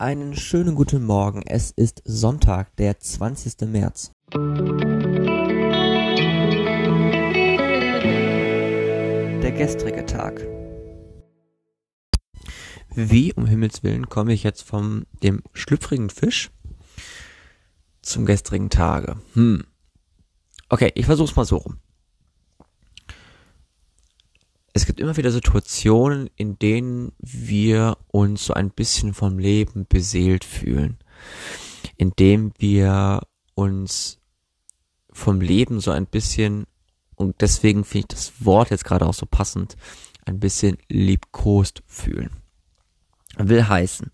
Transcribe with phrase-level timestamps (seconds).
[0.00, 1.42] Einen schönen guten Morgen.
[1.44, 3.68] Es ist Sonntag, der 20.
[3.68, 4.12] März.
[9.42, 10.40] Der gestrige Tag.
[12.94, 16.50] Wie um Himmels Willen komme ich jetzt vom dem schlüpfrigen Fisch
[18.00, 19.20] zum gestrigen Tage?
[19.34, 19.64] Hm.
[20.70, 21.76] Okay, ich versuch's mal so rum.
[24.72, 30.44] Es gibt immer wieder Situationen, in denen wir uns so ein bisschen vom Leben beseelt
[30.44, 30.98] fühlen,
[31.96, 33.22] in dem wir
[33.54, 34.18] uns
[35.12, 36.66] vom Leben so ein bisschen,
[37.16, 39.76] und deswegen finde ich das Wort jetzt gerade auch so passend,
[40.24, 42.30] ein bisschen liebkost fühlen.
[43.36, 44.10] Will heißen,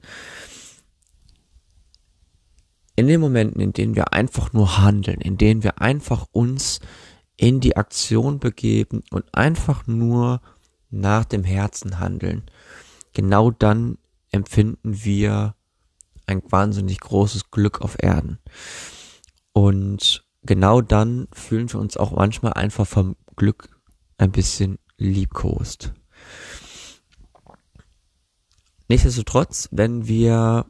[2.97, 6.81] in den Momenten, in denen wir einfach nur handeln, in denen wir einfach uns
[7.37, 10.41] in die Aktion begeben und einfach nur
[10.91, 12.45] nach dem Herzen handeln,
[13.13, 13.99] genau dann
[14.31, 15.55] empfinden wir
[16.27, 18.39] ein wahnsinnig großes Glück auf Erden.
[19.53, 23.69] Und genau dann fühlen wir uns auch manchmal einfach vom Glück
[24.19, 25.93] ein bisschen liebkost.
[28.89, 30.67] Nichtsdestotrotz, wenn wir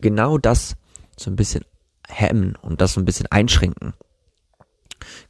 [0.00, 0.76] genau das
[1.16, 1.64] so ein bisschen
[2.08, 3.92] hemmen und das so ein bisschen einschränken,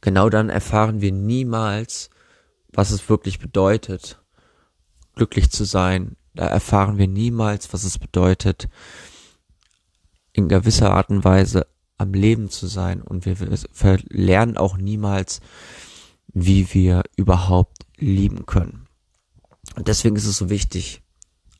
[0.01, 2.09] genau dann erfahren wir niemals,
[2.73, 4.21] was es wirklich bedeutet,
[5.15, 6.15] glücklich zu sein.
[6.33, 8.69] Da erfahren wir niemals, was es bedeutet,
[10.33, 13.01] in gewisser Art und Weise am Leben zu sein.
[13.01, 13.35] Und wir
[14.09, 15.41] lernen auch niemals,
[16.33, 18.87] wie wir überhaupt lieben können.
[19.75, 21.01] Und deswegen ist es so wichtig,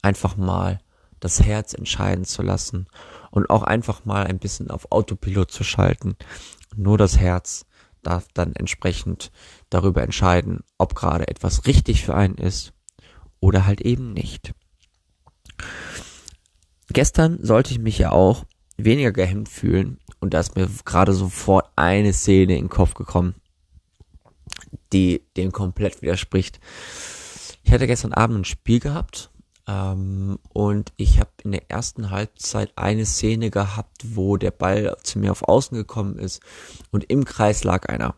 [0.01, 0.79] einfach mal
[1.19, 2.87] das Herz entscheiden zu lassen
[3.29, 6.15] und auch einfach mal ein bisschen auf Autopilot zu schalten.
[6.75, 7.65] Nur das Herz
[8.03, 9.31] darf dann entsprechend
[9.69, 12.73] darüber entscheiden, ob gerade etwas richtig für einen ist
[13.39, 14.53] oder halt eben nicht.
[16.89, 18.45] Gestern sollte ich mich ja auch
[18.77, 23.35] weniger gehemmt fühlen und da ist mir gerade sofort eine Szene in den Kopf gekommen,
[24.91, 26.59] die dem komplett widerspricht.
[27.63, 29.31] Ich hatte gestern Abend ein Spiel gehabt
[29.67, 35.19] ähm, und ich habe in der ersten Halbzeit eine Szene gehabt, wo der Ball zu
[35.19, 36.41] mir auf Außen gekommen ist
[36.91, 38.15] und im Kreis lag einer.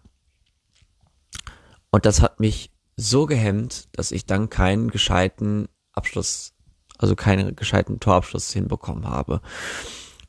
[1.91, 6.53] Und das hat mich so gehemmt, dass ich dann keinen gescheiten Abschluss,
[6.97, 9.41] also keinen gescheiten Torabschluss hinbekommen habe.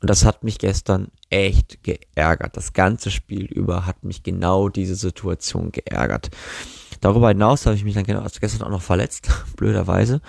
[0.01, 2.57] Und das hat mich gestern echt geärgert.
[2.57, 6.29] Das ganze Spiel über hat mich genau diese Situation geärgert.
[7.01, 10.21] Darüber hinaus habe ich mich dann gestern auch noch verletzt, blöderweise.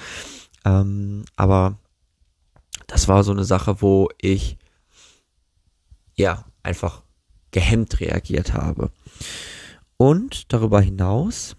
[0.67, 1.79] Ähm, aber
[2.89, 4.59] das war so eine Sache, wo ich
[6.17, 7.03] ja einfach
[7.53, 8.91] gehemmt reagiert habe.
[9.97, 11.57] Und darüber hinaus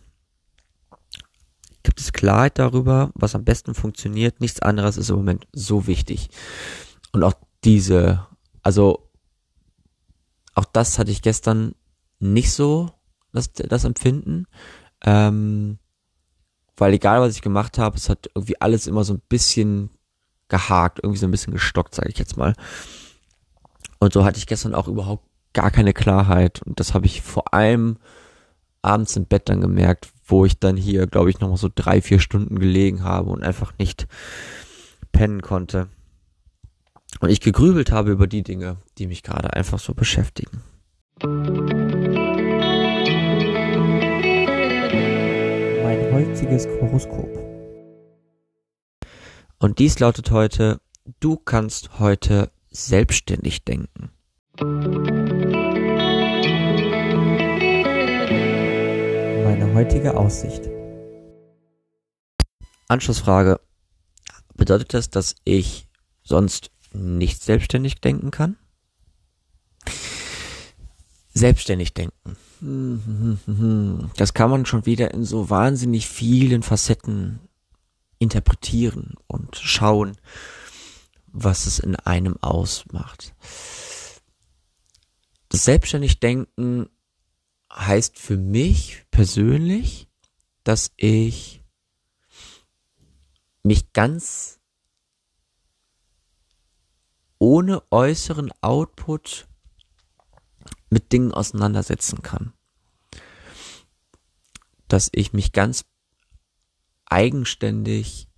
[1.83, 4.41] gibt es Klarheit darüber, was am besten funktioniert.
[4.41, 6.29] Nichts anderes ist im Moment so wichtig.
[7.13, 8.27] Und auch diese,
[8.61, 9.09] also
[10.53, 11.75] auch das hatte ich gestern
[12.19, 12.91] nicht so,
[13.31, 14.47] das, das Empfinden.
[15.05, 15.79] Ähm,
[16.77, 19.89] weil egal was ich gemacht habe, es hat irgendwie alles immer so ein bisschen
[20.47, 22.53] gehakt, irgendwie so ein bisschen gestockt, sage ich jetzt mal.
[23.99, 27.53] Und so hatte ich gestern auch überhaupt gar keine Klarheit und das habe ich vor
[27.53, 27.97] allem
[28.83, 32.19] abends im Bett dann gemerkt, wo ich dann hier, glaube ich, nochmal so drei, vier
[32.19, 34.07] Stunden gelegen habe und einfach nicht
[35.11, 35.87] pennen konnte.
[37.19, 40.61] Und ich gegrübelt habe über die Dinge, die mich gerade einfach so beschäftigen.
[46.47, 47.29] Heutiges Horoskop.
[49.59, 50.79] Und dies lautet heute,
[51.19, 54.11] du kannst heute selbstständig denken.
[59.43, 60.69] Meine heutige Aussicht.
[62.87, 63.59] Anschlussfrage.
[64.55, 65.89] Bedeutet das, dass ich
[66.23, 68.55] sonst nicht selbstständig denken kann?
[71.33, 72.37] Selbstständig denken.
[72.61, 77.39] Das kann man schon wieder in so wahnsinnig vielen Facetten
[78.19, 80.17] interpretieren und schauen,
[81.27, 83.35] was es in einem ausmacht.
[85.49, 86.89] Das selbstständig Denken
[87.71, 90.07] heißt für mich persönlich,
[90.63, 91.63] dass ich
[93.63, 94.59] mich ganz
[97.39, 99.47] ohne äußeren Output
[100.89, 102.53] mit Dingen auseinandersetzen kann.
[104.87, 105.85] Dass ich mich ganz
[107.05, 108.29] eigenständig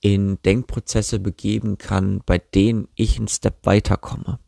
[0.00, 4.38] in Denkprozesse begeben kann, bei denen ich einen Step weiterkomme.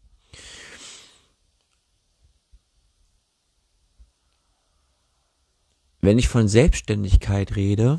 [6.06, 7.99] wenn ich von Selbstständigkeit rede,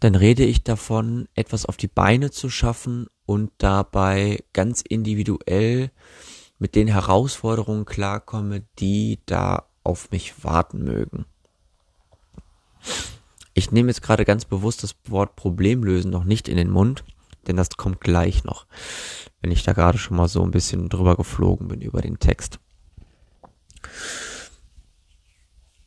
[0.00, 5.90] dann rede ich davon, etwas auf die Beine zu schaffen und dabei ganz individuell
[6.58, 11.24] mit den Herausforderungen klarkomme, die da auf mich warten mögen.
[13.54, 17.04] Ich nehme jetzt gerade ganz bewusst das Wort Problemlösen noch nicht in den Mund,
[17.46, 18.66] denn das kommt gleich noch,
[19.40, 22.60] wenn ich da gerade schon mal so ein bisschen drüber geflogen bin über den Text.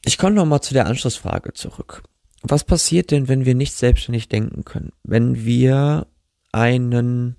[0.03, 2.01] Ich komme noch mal zu der Anschlussfrage zurück.
[2.41, 4.93] Was passiert denn, wenn wir nicht selbstständig denken können?
[5.03, 6.07] Wenn wir
[6.55, 7.35] einen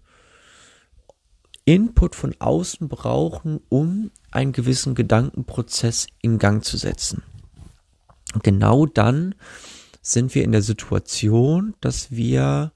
[1.64, 7.22] Input von außen brauchen, um einen gewissen Gedankenprozess in Gang zu setzen.
[8.42, 9.34] genau dann
[10.02, 12.72] sind wir in der Situation, dass wir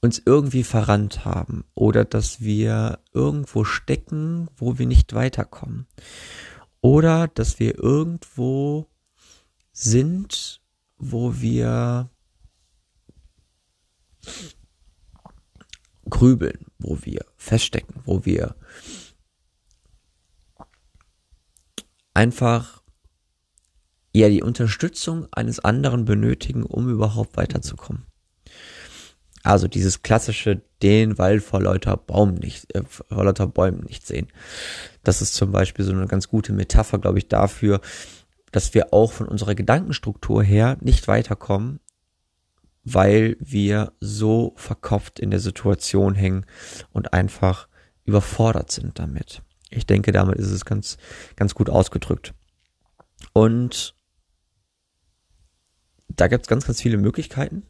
[0.00, 5.86] uns irgendwie verrannt haben oder dass wir irgendwo stecken, wo wir nicht weiterkommen.
[6.80, 8.86] Oder dass wir irgendwo
[9.72, 10.62] sind,
[10.96, 12.10] wo wir
[16.08, 18.54] grübeln, wo wir feststecken, wo wir
[22.14, 22.82] einfach
[24.12, 28.06] ja die Unterstützung eines anderen benötigen, um überhaupt weiterzukommen.
[29.42, 34.28] Also dieses klassische den Wald vor lauter Baum nicht, äh, vor lauter Bäumen nicht sehen.
[35.04, 37.80] Das ist zum Beispiel so eine ganz gute Metapher, glaube ich, dafür,
[38.52, 41.80] dass wir auch von unserer Gedankenstruktur her nicht weiterkommen,
[42.94, 46.46] weil wir so verkopft in der Situation hängen
[46.92, 47.68] und einfach
[48.04, 49.42] überfordert sind damit.
[49.70, 50.96] Ich denke, damit ist es ganz,
[51.36, 52.34] ganz gut ausgedrückt.
[53.32, 53.94] Und
[56.08, 57.64] da gibt es ganz, ganz viele Möglichkeiten,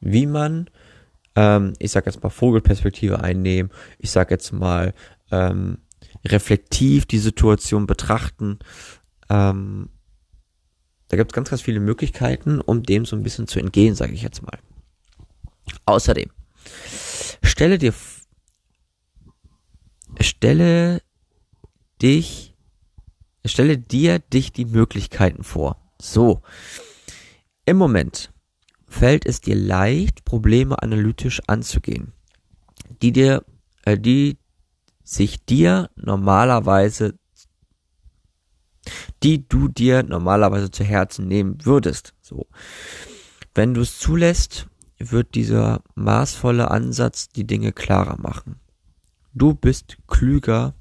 [0.00, 0.70] wie man,
[1.34, 4.94] ähm, ich sag jetzt mal Vogelperspektive einnehmen, ich sag jetzt mal
[5.30, 5.78] ähm,
[6.24, 8.60] reflektiv die Situation betrachten,
[9.28, 9.90] ähm,
[11.10, 14.12] da gibt es ganz, ganz viele Möglichkeiten, um dem so ein bisschen zu entgehen, sage
[14.12, 14.58] ich jetzt mal.
[15.84, 16.30] Außerdem,
[17.42, 17.92] stelle dir,
[20.20, 21.02] stelle
[22.00, 22.54] dich,
[23.44, 25.82] stelle dir dich die Möglichkeiten vor.
[26.00, 26.42] So.
[27.66, 28.32] Im Moment
[28.86, 32.12] fällt es dir leicht, Probleme analytisch anzugehen,
[33.02, 33.44] die dir,
[33.84, 34.38] äh, die
[35.02, 37.18] sich dir normalerweise
[39.22, 42.14] die du dir normalerweise zu Herzen nehmen würdest.
[42.22, 42.46] So.
[43.54, 44.66] Wenn du es zulässt,
[44.98, 48.60] wird dieser maßvolle Ansatz die Dinge klarer machen.
[49.32, 50.74] Du bist klüger,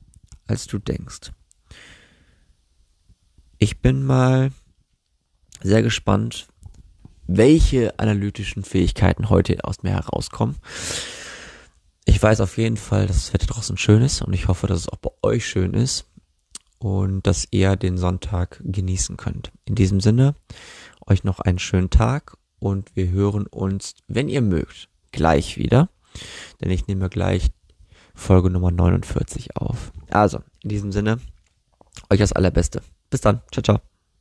[0.47, 1.31] als du denkst.
[3.57, 4.51] Ich bin mal
[5.61, 6.47] sehr gespannt,
[7.27, 10.55] welche analytischen Fähigkeiten heute aus mir herauskommen.
[12.05, 14.79] Ich weiß auf jeden Fall, dass das Wetter draußen schön ist und ich hoffe, dass
[14.79, 16.08] es auch bei euch schön ist
[16.79, 19.51] und dass ihr den Sonntag genießen könnt.
[19.65, 20.33] In diesem Sinne,
[21.05, 25.89] euch noch einen schönen Tag und wir hören uns, wenn ihr mögt, gleich wieder,
[26.61, 27.51] denn ich nehme gleich
[28.15, 29.91] Folge Nummer 49 auf.
[30.09, 31.19] Also, in diesem Sinne,
[32.09, 32.81] euch das Allerbeste.
[33.09, 33.41] Bis dann.
[33.51, 33.88] Ciao, ciao.